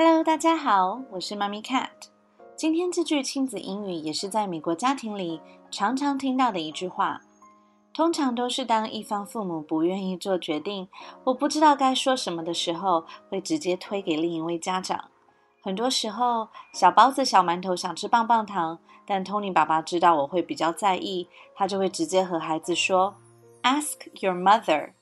[0.00, 1.88] Hello，大家好，我是妈咪 Cat。
[2.54, 5.40] 今天这句亲子英语也是在美国家庭里
[5.72, 7.20] 常常听到的一句话，
[7.92, 10.88] 通常都是当一方父母不愿意做决定，
[11.24, 15.10] 我不知道该说什么的时候，会直接推给另一位家长。
[15.64, 23.16] 很多时候，小包子、小馒头想吃棒棒糖，但 Tony 爸爸知道我会比较在意，他就会直接和孩子说
[23.64, 24.92] ：“Ask your mother,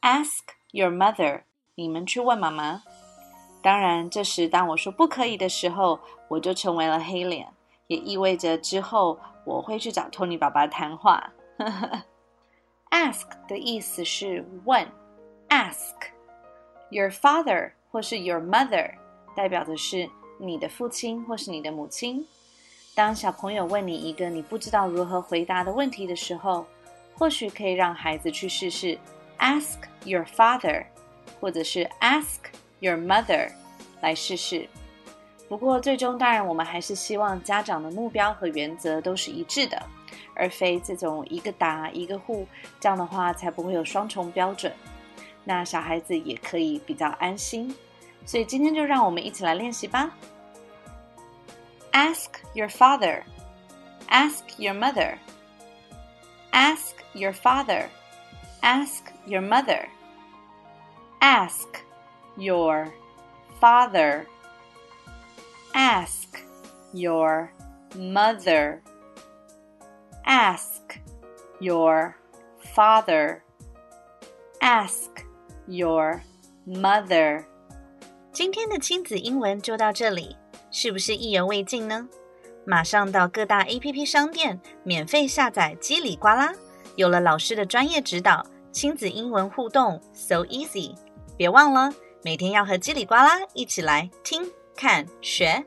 [0.00, 0.38] ask
[0.70, 1.42] your mother。”
[1.76, 2.82] 你们去问妈妈。
[3.62, 5.98] 当然，这时当我说不可以的时候，
[6.28, 7.46] 我就成为了黑脸，
[7.88, 11.32] 也意味着之后我会去找 Tony 爸爸谈话。
[12.90, 14.86] Ask 的意思是问
[15.48, 15.94] ，Ask
[16.88, 18.94] your father 或是 your mother。
[19.36, 22.26] 代表的是你的父亲或是你的母亲。
[22.94, 26.66] 当小朋友问你一个你不知道如何回答的问题的时候，
[27.14, 28.98] 或许可以让孩子去试试
[29.38, 30.84] ask your father，
[31.40, 32.38] 或者是 ask
[32.80, 33.50] your mother
[34.00, 34.68] 来试试。
[35.48, 39.82] 不过最终当然我们还是希望家长的目标和原则都是一致的，
[40.34, 42.46] 而非这种一个答一个护，
[42.78, 44.72] 这样的话才不会有双重标准。
[45.44, 47.74] 那小孩子也可以比较安心。
[48.26, 50.10] 所以今天就让我们一起来练习吧。
[51.92, 53.22] Ask your father.
[54.08, 55.16] Ask your mother.
[56.52, 57.86] Ask your father.
[58.60, 59.88] Ask your mother.
[61.20, 61.66] Ask
[62.39, 62.91] your
[63.59, 64.25] father.
[65.73, 66.39] Ask
[66.93, 67.49] your
[67.95, 68.81] mother.
[70.23, 70.99] Ask
[71.59, 72.15] your
[72.73, 73.41] father.
[74.59, 75.09] Ask
[75.67, 76.21] your
[76.65, 77.45] mother.
[78.31, 80.35] 今天的亲子英文就到这里，
[80.71, 82.07] 是不是意犹未尽呢？
[82.65, 86.51] 马上到各大 APP 商店免费下载《叽里呱啦》，
[86.95, 90.95] 有了老师的专业指导，亲子英文互动 so easy。
[91.37, 94.42] 别忘了 每天要和叽里呱啦一起来听、
[94.76, 95.64] 看、学。